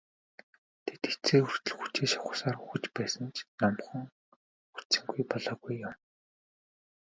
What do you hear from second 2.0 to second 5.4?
шавхсаар үхэж байсан ч номхон хүлцэнгүй